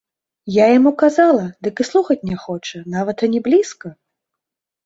[0.53, 3.87] Я яму казала, дык і слухаць не хоча, нават ані блізка!